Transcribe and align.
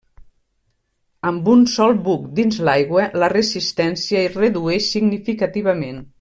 Amb 1.31 1.51
un 1.53 1.61
sol 1.73 1.93
buc 2.07 2.23
dins 2.39 2.57
l'aigua 2.69 3.05
la 3.25 3.31
resistència 3.35 4.25
es 4.31 4.41
redueix 4.43 4.89
significativament. 4.97 6.03